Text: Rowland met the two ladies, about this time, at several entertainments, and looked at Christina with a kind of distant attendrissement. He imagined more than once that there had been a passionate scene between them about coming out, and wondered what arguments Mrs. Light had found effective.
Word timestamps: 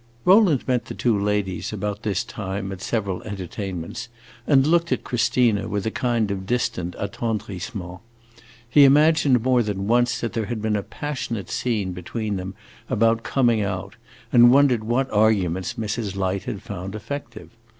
Rowland 0.25 0.67
met 0.67 0.85
the 0.85 0.95
two 0.95 1.15
ladies, 1.15 1.71
about 1.71 2.01
this 2.01 2.23
time, 2.23 2.71
at 2.71 2.81
several 2.81 3.21
entertainments, 3.21 4.09
and 4.47 4.65
looked 4.65 4.91
at 4.91 5.03
Christina 5.03 5.67
with 5.67 5.85
a 5.85 5.91
kind 5.91 6.31
of 6.31 6.47
distant 6.47 6.95
attendrissement. 6.97 7.99
He 8.67 8.83
imagined 8.83 9.43
more 9.43 9.61
than 9.61 9.85
once 9.85 10.19
that 10.19 10.33
there 10.33 10.47
had 10.47 10.59
been 10.59 10.75
a 10.75 10.81
passionate 10.81 11.51
scene 11.51 11.91
between 11.91 12.35
them 12.37 12.55
about 12.89 13.21
coming 13.21 13.61
out, 13.61 13.95
and 14.33 14.49
wondered 14.51 14.83
what 14.83 15.07
arguments 15.11 15.75
Mrs. 15.75 16.15
Light 16.15 16.45
had 16.45 16.63
found 16.63 16.95
effective. 16.95 17.51